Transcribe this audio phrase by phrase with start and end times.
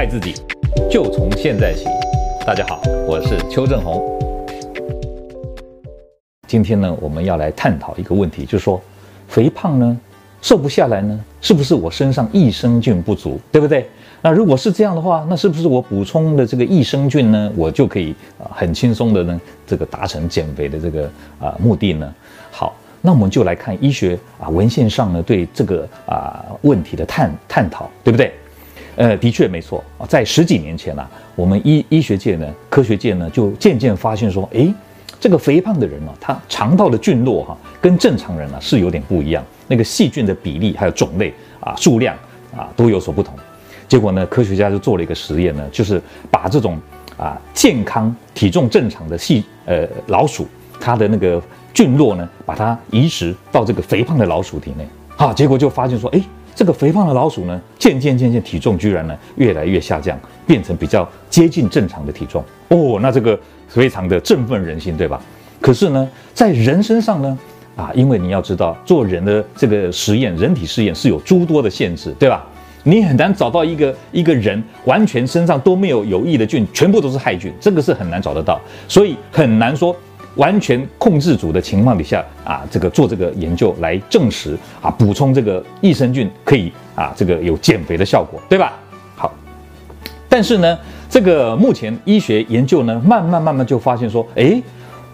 [0.00, 0.32] 爱自己，
[0.90, 1.84] 就从现在起。
[2.46, 4.02] 大家好，我是邱正红。
[6.48, 8.80] 今天呢，我们要来探讨一个问题，就是说，
[9.28, 10.00] 肥胖呢，
[10.40, 13.90] 瘦不下来呢，是不是我身上益生菌不足，对不对？
[14.22, 22.10] 那如果是这样的话，那是不是我补充的这个益生菌呢，我就可以啊很轻松的呢，这个达成减肥的这个啊目的呢？
[22.50, 22.74] 好。
[23.02, 28.30] 那我们就来看医学啊文献上呢对这个啊问题的探探讨，对不对？
[29.00, 34.70] 呃，的确没错啊，在十几年前啊，我们医医学界呢、科学界呢就渐渐发现说，诶，
[35.18, 42.14] 这个肥胖的人呢、他肠道的菌落哈、跟正常人啊是有点不一样，那个细菌的比例还有种类啊数量
[42.54, 43.34] 啊都有所不同。
[43.88, 45.98] 结果呢，科学家就做了一个实验呢，就是
[46.30, 46.78] 把这种
[47.16, 50.46] 啊健康、体重正常的细呃老鼠，
[50.78, 51.42] 它的那个。
[51.72, 54.84] 菌落呢，把它移植到这个肥胖的老鼠体内，
[55.16, 56.20] 好，结果就发现说，哎，
[56.54, 62.44] 这个肥胖的老鼠呢，渐渐渐渐体重居然呢越来越下降，变成比较接近正常的体重。
[62.68, 65.20] 哦，那这个非常的振奋人心，对吧？
[65.60, 67.38] 可是呢，在人身上呢，
[67.76, 72.46] 啊，因为你要知道，做人的这个实验，人体试验是有诸多的限制，对吧？
[72.82, 79.94] 你很难找到一个一个人完全身上都没有有益的菌，全部都是害菌，这个是很难找得到，所以很难说。
[80.40, 88.72] 完全控制组的情况底下啊，这个做这个研究来证实啊，补充这个益生菌可以啊，这个有减肥的效果，对吧？
[89.14, 89.30] 好，
[90.30, 90.78] 但是呢，
[91.10, 94.62] 这个目前医学研究呢，慢慢慢慢就发现说，诶。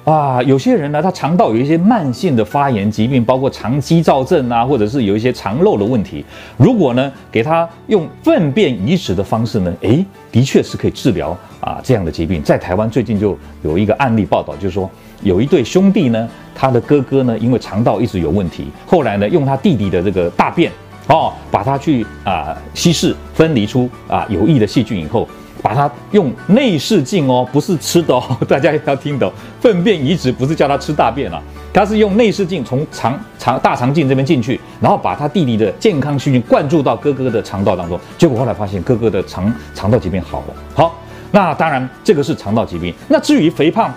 [0.06, 6.24] 啊，有些人呢，他肠道有一些慢性的发炎疾病，包括肠肌躁症啊，或者是有一些肠漏的问题。
[6.56, 12.40] 如果呢，给他用粪便移植的方式呢，诶，的确是可以治疗啊这样的疾病。
[12.40, 14.88] 在台湾最近就有一个案例报道，就是说
[15.24, 20.70] 有一对兄弟呢，他的哥哥呢，因为肠道一直有问题，后来呢，用他弟弟的这个大便
[21.08, 25.28] 哦，把他去啊稀释分离出啊有益的细菌以后。
[25.62, 29.32] 把它用内视镜哦，不是吃的哦，大家要听懂。
[29.60, 31.42] 粪便移植不是叫他吃大便啊，
[31.72, 40.54] 他是用内视镜从肠肠大肠镜这边进去，然后把他弟弟的健康细菌灌注到哥哥的肠道当中，结果后来发现哥哥的肠肠道疾病好了。
[40.74, 40.94] 好，
[41.32, 42.94] 那当然这个是肠道疾病。
[43.08, 43.92] 那至于肥胖，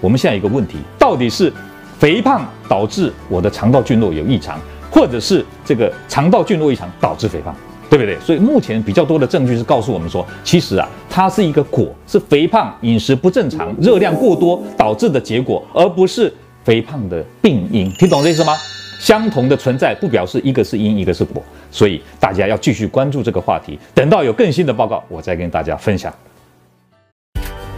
[0.00, 1.52] 我们现在有一个问题，到底是
[1.98, 4.58] 肥胖导致我的肠道菌落有异常，
[4.90, 7.54] 或者是这个肠道菌落异常导致肥胖？
[7.90, 8.16] 对不对？
[8.20, 16.32] 所以目前比较多的证据是告诉我们说，其实啊，它是一个果，是肥胖、饮食不正常、热量过多导致的结果，而不是
[16.64, 17.90] 肥胖的病因。
[17.94, 18.54] 听懂这意思吗？
[19.00, 21.42] 相同的存在不表示一个是因，一个是果。
[21.72, 26.14] 所以大家要继续关注这个话题，等到有更新的报告，我再跟大家分享。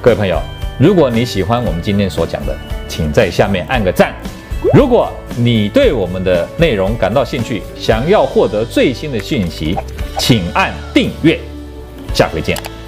[0.03, 0.39] 各位朋友，
[0.79, 2.55] 如果你喜欢我们今天所讲的，
[2.87, 4.13] 请在下面按个赞。
[4.75, 9.77] 如果你对我们的内容感到兴趣，想要获得最新的讯息，
[10.19, 11.39] 请按订阅。
[12.15, 12.82] 下回见。